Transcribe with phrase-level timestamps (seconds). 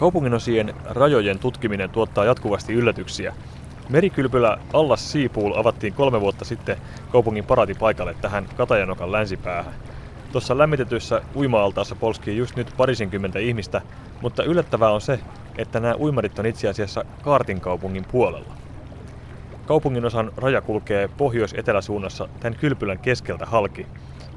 [0.00, 3.34] Kaupunginosien rajojen tutkiminen tuottaa jatkuvasti yllätyksiä.
[3.88, 6.76] Merikylpylä Allas Seapool avattiin kolme vuotta sitten
[7.12, 9.74] kaupungin paratipaikalle tähän Katajanokan länsipäähän.
[10.32, 13.80] Tuossa lämmitetyssä uima-altaassa polskii just nyt parisenkymmentä ihmistä,
[14.22, 15.20] mutta yllättävää on se,
[15.58, 18.54] että nämä uimarit on itse asiassa Kaartin kaupungin puolella.
[19.66, 23.86] Kaupungin osan raja kulkee pohjois-eteläsuunnassa tämän kylpylän keskeltä halki,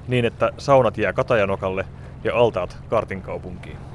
[0.07, 1.85] niin että saunat jää Katajanokalle
[2.23, 3.92] ja altaat Kaartin kaupunkiin.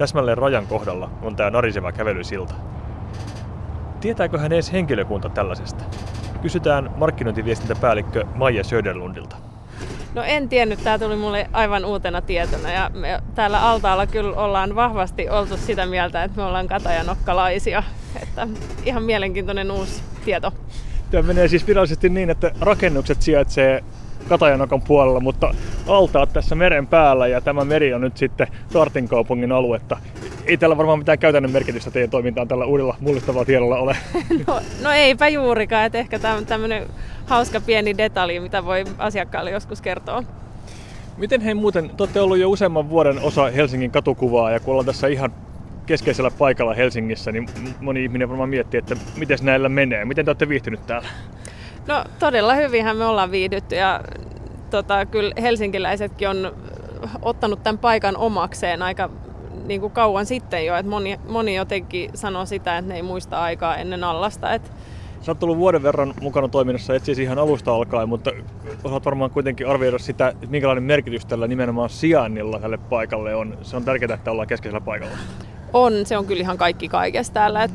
[0.00, 2.54] Täsmälleen rajan kohdalla on tämä nariseva kävelysilta.
[4.00, 5.84] Tietääköhän edes henkilökunta tällaisesta?
[6.42, 9.36] Kysytään markkinointiviestintäpäällikkö Maija Söderlundilta.
[10.14, 14.74] No en tiennyt, tämä tuli mulle aivan uutena tietona ja me täällä altaalla kyllä ollaan
[14.74, 17.82] vahvasti oltu sitä mieltä, että me ollaan katajanokkalaisia.
[18.22, 18.48] Että
[18.84, 20.52] ihan mielenkiintoinen uusi tieto.
[21.10, 23.84] Tämä menee siis virallisesti niin, että rakennukset sijaitsee
[24.28, 25.54] Katajanokan puolella, mutta
[25.86, 29.96] altaat tässä meren päällä ja tämä meri on nyt sitten Tartin kaupungin aluetta.
[30.46, 33.96] Ei tällä varmaan mitään käytännön merkitystä teidän toimintaan tällä uudella mullistavalla tiedolla ole.
[34.46, 36.86] No, no eipä juurikaan, että ehkä tämmöinen
[37.26, 40.22] hauska pieni detalji, mitä voi asiakkaalle joskus kertoa.
[41.16, 44.86] Miten hei muuten, te olette ollut jo useamman vuoden osa Helsingin katukuvaa ja kun ollaan
[44.86, 45.32] tässä ihan
[45.86, 47.48] keskeisellä paikalla Helsingissä, niin
[47.80, 50.04] moni ihminen varmaan miettii, että miten näillä menee.
[50.04, 51.08] Miten te olette viihtynyt täällä?
[51.86, 54.00] No todella hyvinhän me ollaan viihdytty ja
[54.70, 56.52] tota, kyllä helsinkiläisetkin on
[57.22, 59.10] ottanut tämän paikan omakseen aika
[59.66, 60.76] niin kuin kauan sitten jo.
[60.76, 64.52] Että moni, moni jotenkin sanoo sitä, että ne ei muista aikaa ennen allasta.
[64.52, 64.70] Että
[65.20, 68.30] Sä oot ollut vuoden verran mukana toiminnassa, et siis ihan alusta alkaen, mutta
[68.84, 73.58] osaat varmaan kuitenkin arvioida sitä, minkälainen merkitys tällä nimenomaan sijainnilla tälle paikalle on.
[73.62, 75.16] Se on tärkeää, että ollaan keskeisellä paikalla.
[75.72, 77.62] On, se on kyllä ihan kaikki kaikesta täällä.
[77.62, 77.72] Et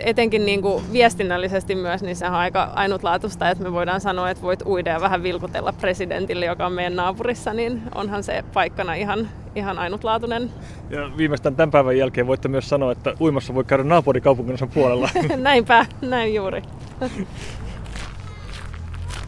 [0.00, 4.42] etenkin niin kuin viestinnällisesti myös, niin se on aika ainutlaatuista, että me voidaan sanoa, että
[4.42, 9.28] voit uida ja vähän vilkutella presidentille, joka on meidän naapurissa, niin onhan se paikkana ihan,
[9.54, 10.50] ihan ainutlaatuinen.
[10.90, 15.10] Ja viimeistään tämän päivän jälkeen voitte myös sanoa, että uimassa voi käydä naapurikaupungin puolella.
[15.36, 16.62] Näinpä, näin juuri.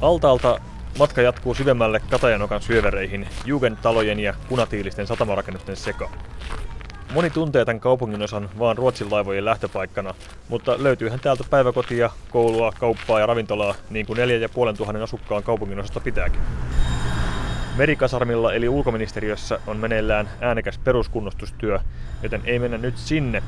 [0.00, 0.60] Altaalta
[0.98, 6.12] matka jatkuu syvemmälle Katajanokan syövereihin, Jugendtalojen ja punatiilisten satamarakennusten sekaan.
[7.14, 10.14] Moni tuntee tämän kaupungin osan vaan Ruotsin laivojen lähtöpaikkana,
[10.48, 16.40] mutta löytyyhän täältä päiväkotia, koulua, kauppaa ja ravintolaa, niin kuin 4500 asukkaan kaupungin osasta pitääkin.
[17.76, 21.78] Merikasarmilla eli ulkoministeriössä on meneillään äänekäs peruskunnostustyö,
[22.22, 23.42] joten ei mennä nyt sinne.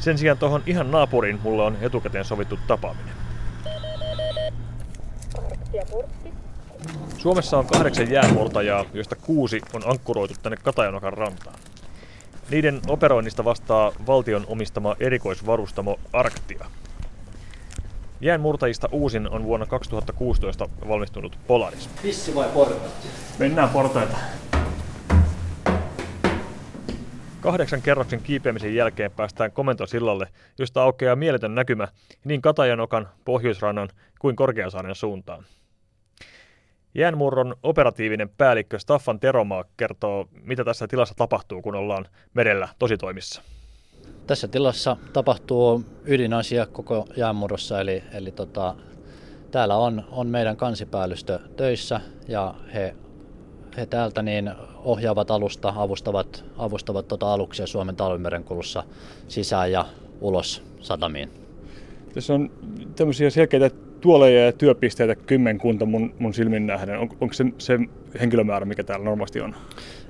[0.00, 3.14] Sen sijaan tuohon ihan naapuriin mulla on etukäteen sovittu tapaaminen.
[7.18, 11.71] Suomessa on kahdeksan jäänmurtajaa, joista kuusi on ankkuroitu tänne Katajanokan rantaan.
[12.50, 16.66] Niiden operoinnista vastaa valtion omistama erikoisvarustamo Arktia.
[18.20, 21.88] Jäänmurtajista uusin on vuonna 2016 valmistunut Polaris.
[22.02, 22.92] Pissi vai portaat?
[23.38, 24.16] Mennään portaita.
[27.40, 30.28] Kahdeksan kerroksen kiipeämisen jälkeen päästään komentosillalle,
[30.58, 31.88] josta aukeaa mieletön näkymä
[32.24, 33.88] niin Katajanokan, Pohjoisrannan
[34.18, 35.44] kuin Korkeasaaren suuntaan.
[36.94, 43.42] Jäänmurron operatiivinen päällikkö Staffan Teromaa kertoo, mitä tässä tilassa tapahtuu, kun ollaan merellä tositoimissa.
[44.26, 48.74] Tässä tilassa tapahtuu ydinasia koko jäänmurrossa, eli, eli tota,
[49.50, 52.94] täällä on, on meidän kansipäällystö töissä ja he,
[53.76, 54.52] he täältä niin
[54.84, 58.84] ohjaavat alusta, avustavat, avustavat tota aluksia Suomen talvimerenkulussa
[59.28, 59.84] sisään ja
[60.20, 61.30] ulos satamiin.
[62.14, 62.50] Tässä on
[62.96, 63.70] tämmöisiä selkeitä
[64.02, 66.98] tuoleja ja työpisteitä kymmenkunta mun, mun silmin nähden.
[66.98, 67.78] On, onko se se
[68.20, 69.54] henkilömäärä, mikä täällä normaalisti on?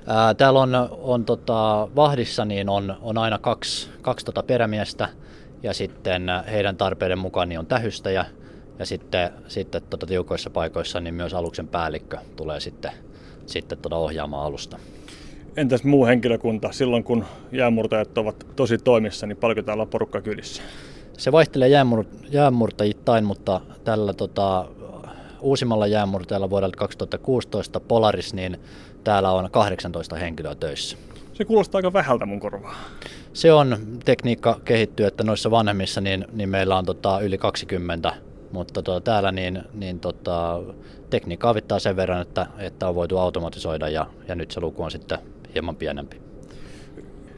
[0.07, 0.71] Ää, täällä on,
[1.01, 5.09] on tota, vahdissa niin on, on aina kaksi, kaksi tota perämiestä
[5.63, 8.25] ja sitten heidän tarpeiden mukaan niin on tähystäjä
[8.79, 12.91] ja sitten, sitten tota, tiukoissa paikoissa niin myös aluksen päällikkö tulee sitten,
[13.45, 14.79] sitten tota, ohjaamaan alusta.
[15.57, 20.63] Entäs muu henkilökunta silloin, kun jäämurtajat ovat tosi toimissa, niin paljonko täällä on porukka kylissä?
[21.17, 24.65] Se vaihtelee jäämur, jäämurtajittain, mutta tällä tota,
[25.41, 28.59] uusimmalla jäämurtajalla vuodelta 2016 Polaris, niin
[29.03, 30.97] täällä on 18 henkilöä töissä.
[31.33, 32.75] Se kuulostaa aika vähältä mun korvaa.
[33.33, 38.13] Se on, tekniikka kehittyy, että noissa vanhemmissa niin, niin meillä on tota, yli 20,
[38.51, 40.61] mutta tota, täällä niin, niin tota,
[41.09, 44.91] tekniikka avittaa sen verran, että, että on voitu automatisoida ja, ja nyt se luku on
[44.91, 45.19] sitten
[45.53, 46.21] hieman pienempi.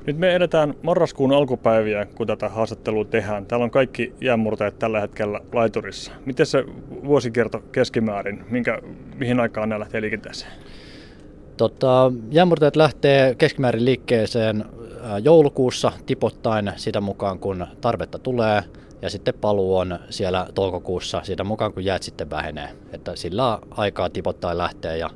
[0.06, 3.46] Nyt me edetään marraskuun alkupäiviä, kun tätä haastattelua tehdään.
[3.46, 6.12] Täällä on kaikki jäänmurtajat tällä hetkellä laiturissa.
[6.26, 6.64] Miten se
[7.06, 8.80] vuosikierto keskimäärin, minkä,
[9.16, 10.52] mihin aikaan ne lähtee liikenteeseen?
[11.58, 14.66] Tota, jäänmurtajat lähtee keskimäärin liikkeeseen
[15.24, 18.64] joulukuussa tipoittain sitä mukaan, kun tarvetta tulee.
[19.02, 22.70] Ja sitten paluu on siellä toukokuussa sitä mukaan, kun jäät sitten vähenee.
[22.94, 25.10] Että sillä aikaa tipottain lähtee ja,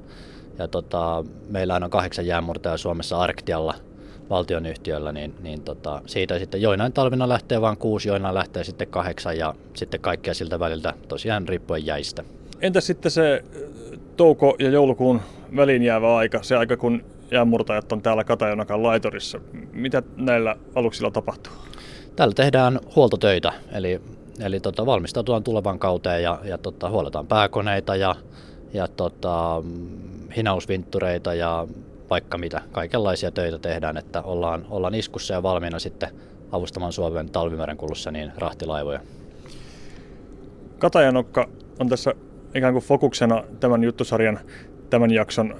[0.57, 3.74] ja tota, meillä on kahdeksan jäänmurtajaa Suomessa Arktialla–
[4.30, 9.38] valtionyhtiöllä, niin, niin tota, siitä sitten joinain talvina lähtee vain kuusi, joinain lähtee sitten kahdeksan
[9.38, 12.24] ja sitten kaikkea siltä väliltä tosiaan riippuen jäistä.
[12.62, 13.44] Entä sitten se
[14.18, 15.22] touko- ja joulukuun
[15.56, 19.40] väliin jäävä aika, se aika kun jäänmurtajat on täällä Katajonakan laitorissa.
[19.72, 21.54] Mitä näillä aluksilla tapahtuu?
[22.16, 24.02] Täällä tehdään huoltotöitä, eli,
[24.40, 28.16] eli tota, valmistaututaan tulevan kauteen ja, ja tota, huoletaan pääkoneita ja,
[28.74, 29.64] ja tota,
[30.36, 31.68] hinausvinttureita ja
[32.10, 32.62] vaikka mitä.
[32.72, 36.10] Kaikenlaisia töitä tehdään, että ollaan, ollaan iskussa ja valmiina sitten
[36.52, 39.00] avustamaan Suomen talvimeren kulussa niin rahtilaivoja.
[40.80, 42.14] Katajanokka on tässä
[42.56, 44.40] ikään kuin fokuksena tämän juttusarjan
[44.90, 45.56] tämän jakson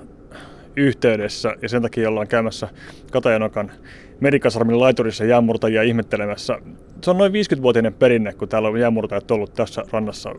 [0.76, 2.68] yhteydessä ja sen takia ollaan käymässä
[3.12, 3.72] Katajanokan
[4.20, 6.60] Merikasarmin laiturissa jäänmurtajia ihmettelemässä.
[7.04, 10.32] Se on noin 50-vuotinen perinne, kun täällä on jäänmurtajat ollut tässä rannassa.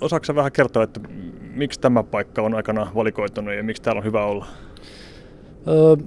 [0.00, 1.00] Osaatko vähän kertoa, että
[1.54, 4.46] miksi tämä paikka on aikana valikoitunut ja miksi täällä on hyvä olla?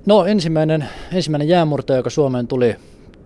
[0.06, 2.75] No ensimmäinen, ensimmäinen jäämurtaja, joka Suomeen tuli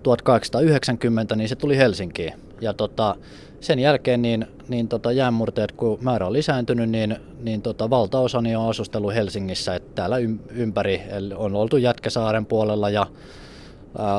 [0.03, 2.33] 1890, niin se tuli Helsinkiin.
[2.61, 3.15] Ja tota,
[3.59, 8.57] sen jälkeen niin, niin tota jäänmurtajat, kun määrä on lisääntynyt, niin, niin tota, valtaosa niin
[8.57, 9.75] on asustellut Helsingissä.
[9.75, 10.17] Että täällä
[10.49, 11.01] ympäri
[11.35, 13.07] on oltu Jätkäsaaren puolella ja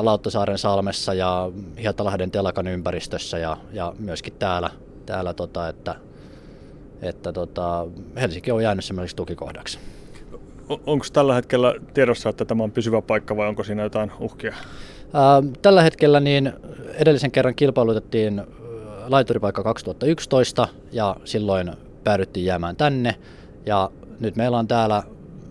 [0.01, 4.69] Lauttasaaren salmessa ja Hietalahden telakan ympäristössä ja, ja myöskin täällä,
[5.05, 5.95] täällä tota, että,
[7.01, 9.79] että tota, Helsinki on jäänyt semmoiseksi tukikohdaksi.
[10.69, 14.55] Onko tällä hetkellä tiedossa, että tämä on pysyvä paikka vai onko siinä jotain uhkia?
[15.61, 16.53] Tällä hetkellä niin
[16.93, 18.41] edellisen kerran kilpailutettiin
[19.07, 21.71] laituripaikka 2011 ja silloin
[22.03, 23.15] päädyttiin jäämään tänne.
[23.65, 25.03] Ja nyt meillä on täällä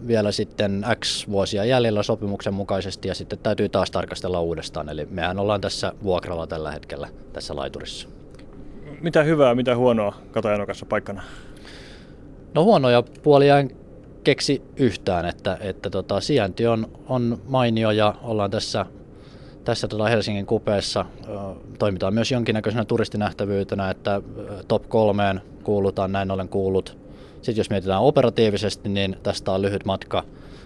[0.06, 4.88] vielä sitten X vuosia jäljellä sopimuksen mukaisesti ja sitten täytyy taas tarkastella uudestaan.
[4.88, 8.08] Eli mehän ollaan tässä vuokralla tällä hetkellä tässä laiturissa.
[9.00, 11.22] Mitä hyvää, mitä huonoa Katajanokassa paikkana?
[12.54, 13.85] No huonoja puolia en
[14.26, 18.86] keksi yhtään, että, että tota, sijainti on, on mainio ja ollaan tässä
[19.64, 21.04] tässä tota Helsingin kupeessa
[21.78, 24.22] toimitaan myös jonkinnäköisenä turistinähtävyytenä, että
[24.68, 26.98] top kolmeen kuulutaan, näin ollen kuulut.
[27.42, 30.24] Sitten jos mietitään operatiivisesti, niin tästä on lyhyt matka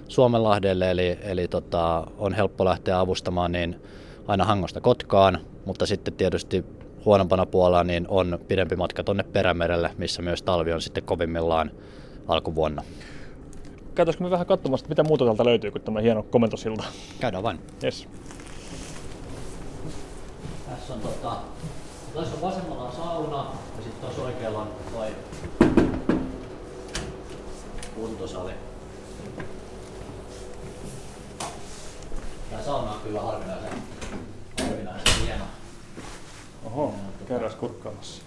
[0.08, 3.82] Suomenlahdelle, eli, eli tota, on helppo lähteä avustamaan niin
[4.26, 6.64] aina Hangosta Kotkaan, mutta sitten tietysti
[7.04, 11.70] huonompana puolella niin on pidempi matka tuonne Perämerelle, missä myös talvi on sitten kovimmillaan
[12.28, 12.82] alkuvuonna.
[13.94, 16.84] Käytäisikö me vähän katsomassa, mitä muuta täältä löytyy kuin tämä hieno komentosilta?
[17.20, 17.60] Käydään vain.
[17.84, 18.08] Yes.
[20.70, 21.36] Tässä on tota,
[22.14, 23.36] tässä on vasemmalla on sauna
[23.76, 25.08] ja sitten tuossa oikealla on toi
[27.94, 28.52] kuntosali.
[32.50, 33.82] Tää sauna on kyllä harvinaisen,
[34.60, 35.44] harvinaisen hieno.
[36.64, 36.94] Oho,
[37.28, 38.22] kerras kurkkaamassa.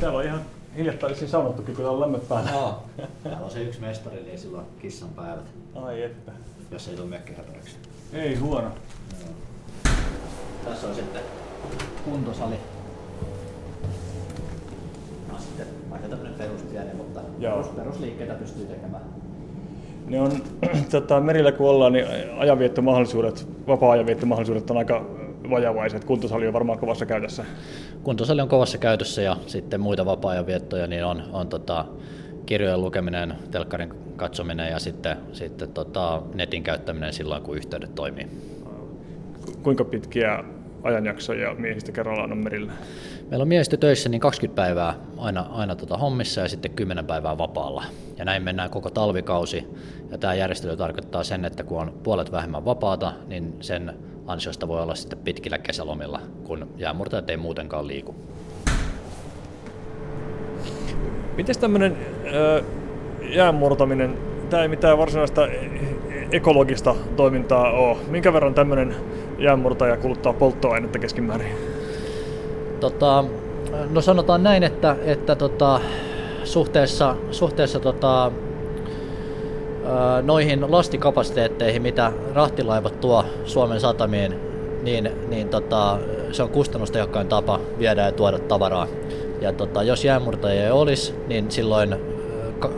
[0.00, 0.44] Täällä on ihan
[0.76, 2.50] hiljattain saunattukin, kun täällä on lämmöt päällä.
[2.50, 2.82] Joo.
[3.24, 5.44] Täällä on se yksi mestari, niin sillä on kissan päivät.
[5.74, 6.32] Ai että.
[6.70, 7.76] Jos ei tule mökkihätäräksi.
[8.12, 8.68] Ei huono.
[9.20, 9.28] Joo.
[10.64, 11.22] Tässä on sitten
[12.04, 12.54] kuntosali.
[15.32, 19.02] No, sitten aika tämmönen peruspieni, mutta perus, perusliikkeitä pystyy tekemään.
[20.06, 20.32] Ne on,
[20.90, 22.06] tota, merillä kun ollaan, niin
[22.38, 25.04] ajanviettomahdollisuudet, vapaa-ajanviettomahdollisuudet on aika
[25.50, 26.04] vajavaiset.
[26.04, 27.44] Kuntosali on varmaan kovassa käytössä.
[28.02, 31.84] Kuntosali on kovassa käytössä ja sitten muita vapaa-ajanviettoja niin on, on tota,
[32.46, 38.26] kirjojen lukeminen, telkkarin katsominen ja sitten, sitten tota, netin käyttäminen silloin, kun yhteydet toimii.
[39.62, 40.44] Kuinka pitkiä
[40.82, 42.72] ajanjaksoja miehistä kerrallaan on merillä?
[43.30, 47.38] Meillä on miehistö töissä niin 20 päivää aina, aina tota hommissa ja sitten 10 päivää
[47.38, 47.84] vapaalla.
[48.18, 49.64] Ja näin mennään koko talvikausi.
[50.10, 53.94] Ja tämä järjestely tarkoittaa sen, että kun on puolet vähemmän vapaata, niin sen
[54.26, 58.14] ansiosta voi olla sitten pitkillä kesälomilla, kun jäämurtajat ei muutenkaan liiku.
[61.36, 61.96] Miten tämmöinen
[63.22, 64.18] jäänmurtaminen,
[64.50, 65.48] tämä ei mitään varsinaista
[66.32, 67.96] ekologista toimintaa ole.
[68.08, 68.94] Minkä verran tämmöinen
[69.38, 71.52] jäänmurtaja kuluttaa polttoainetta keskimäärin?
[72.80, 73.24] Tota,
[73.90, 75.80] no sanotaan näin, että, että tota,
[76.44, 78.32] suhteessa, suhteessa tota,
[80.22, 84.34] noihin lastikapasiteetteihin, mitä rahtilaivat tuo Suomen satamiin,
[84.82, 85.98] niin, niin tota,
[86.32, 88.86] se on kustannustehokkain tapa viedä ja tuoda tavaraa.
[89.40, 91.96] Ja tota, jos jäänmurtajia ei olisi, niin silloin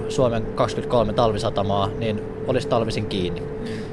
[0.08, 3.42] Suomen 23 talvisatamaa niin olisi talvisin kiinni.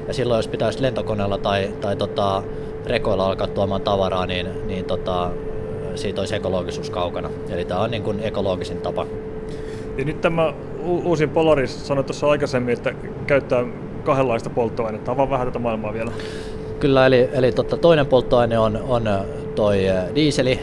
[0.08, 2.42] Ja silloin jos pitäisi lentokoneella tai, tai tota,
[2.86, 5.30] rekoilla alkaa tuomaan tavaraa, niin, niin tota,
[5.94, 7.30] siitä olisi ekologisuus kaukana.
[7.50, 9.06] Eli tämä on niin kuin ekologisin tapa.
[9.98, 10.52] Ja nyt tämä
[10.84, 12.94] uusin Polaris sanoi tuossa aikaisemmin, että
[13.26, 13.64] käyttää
[14.04, 15.12] kahdenlaista polttoainetta.
[15.12, 16.10] Avaa vähän tätä maailmaa vielä.
[16.80, 19.08] Kyllä, eli, eli totta, toinen polttoaine on, on
[19.54, 19.78] toi
[20.14, 20.60] diiseli,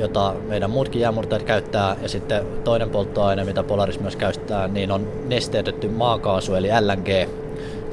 [0.00, 5.08] jota meidän muutkin jäänmurtajat käyttää, ja sitten toinen polttoaine, mitä Polaris myös käyttää, niin on
[5.26, 7.08] nesteytetty maakaasu, eli LNG.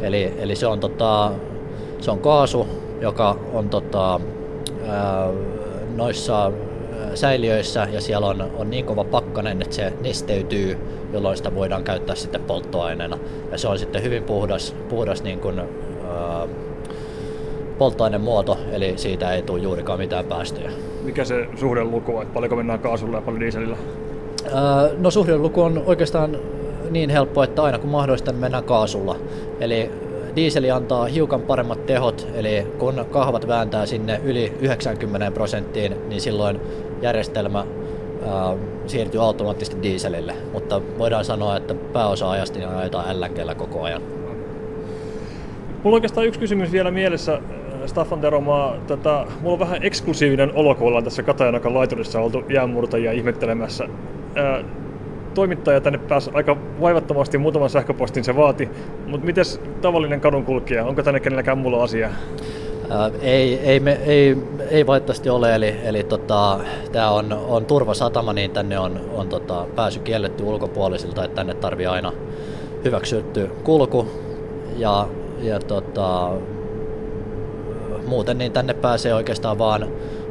[0.02, 1.32] Eli, eli se, on, tota,
[2.00, 2.68] se on kaasu,
[3.02, 4.20] joka on tota,
[5.96, 6.52] noissa
[7.16, 10.78] säiliöissä ja siellä on, on niin kova pakkanen, että se nesteytyy,
[11.14, 13.18] jolloin sitä voidaan käyttää sitten polttoaineena.
[13.52, 16.48] Ja se on sitten hyvin puhdas, puhdas niin kuin, ää,
[17.78, 20.72] polttoainemuoto, eli siitä ei tule juurikaan mitään päästöjä.
[21.04, 23.78] Mikä se suhdeluku on, paljonko mennään kaasulla ja paljon dieselillä?
[24.54, 26.38] Ää, no suhdeluku on oikeastaan
[26.90, 29.16] niin helppo, että aina kun mahdollista, niin mennään kaasulla.
[29.60, 29.92] Eli
[30.36, 36.60] Dieseli antaa hiukan paremmat tehot, eli kun kahvat vääntää sinne yli 90 prosenttiin, niin silloin
[37.02, 38.56] järjestelmä ää,
[38.88, 40.34] siirtyy automaattisesti dieselille.
[40.54, 44.02] Mutta voidaan sanoa, että pääosa ajasta niin ajetaan LNGllä koko ajan.
[45.84, 47.42] Mulla on oikeastaan yksi kysymys vielä mielessä.
[47.86, 53.12] Staffan Teromaa, tota, mulla on vähän eksklusiivinen olo, kun ollaan tässä Katajanakan laiturissa oltu jäänmurtajia
[53.12, 53.88] ihmettelemässä.
[54.36, 54.64] Ää,
[55.34, 58.70] toimittaja tänne pääsi aika vaivattomasti, muutaman sähköpostin se vaati,
[59.08, 59.46] mutta miten
[59.82, 62.12] tavallinen kadunkulkija, onko tänne kenelläkään mulla asiaa?
[63.22, 64.38] Ei, ei, me, ei,
[64.70, 66.60] ei valitettavasti ole, eli, eli tota,
[66.92, 71.86] tämä on, on turvasatama, niin tänne on, on tota, pääsy kielletty ulkopuolisilta, että tänne tarvii
[71.86, 72.14] aina
[72.84, 74.08] hyväksytty kulku.
[74.78, 75.08] Ja,
[75.42, 76.32] ja tota,
[78.08, 79.88] muuten niin tänne pääsee oikeastaan vaan,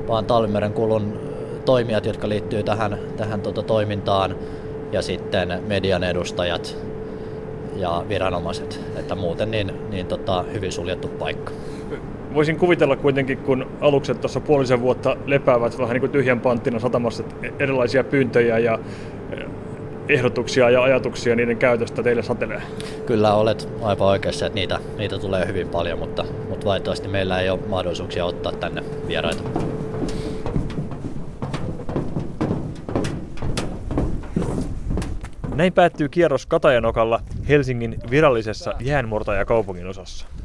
[0.08, 1.20] vaan Talvimeren kulun
[1.64, 4.36] toimijat, jotka liittyy tähän, tähän tota, toimintaan.
[4.92, 6.76] Ja sitten median edustajat
[7.76, 11.52] ja viranomaiset, että muuten niin, niin tota, hyvin suljettu paikka.
[12.38, 17.22] Voisin kuvitella kuitenkin, kun alukset tuossa puolisen vuotta lepäävät vähän niin kuin tyhjän panttina satamassa,
[17.22, 18.78] että erilaisia pyyntöjä ja
[19.32, 19.44] eh,
[20.08, 22.62] ehdotuksia ja ajatuksia niiden käytöstä teille satelee?
[23.06, 27.50] Kyllä olet aivan oikeassa, että niitä, niitä tulee hyvin paljon, mutta, mutta valitettavasti meillä ei
[27.50, 29.42] ole mahdollisuuksia ottaa tänne vieraita.
[35.54, 40.37] Näin päättyy kierros Katajanokalla Helsingin virallisessa jäänmurtajakaupungin osassa.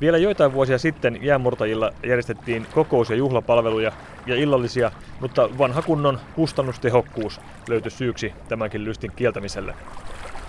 [0.00, 3.92] Vielä joitain vuosia sitten jäänmurtajilla järjestettiin kokous- ja juhlapalveluja
[4.26, 4.90] ja illallisia,
[5.20, 9.74] mutta vanha kunnon kustannustehokkuus löytyi syyksi tämänkin lystin kieltämiselle.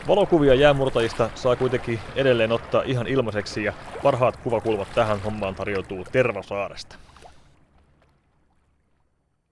[0.08, 7.09] Valokuvia jäänmurtajista saa kuitenkin edelleen ottaa ihan ilmaiseksi ja parhaat kuvakulmat tähän hommaan tarjoutuu Tervasaaresta.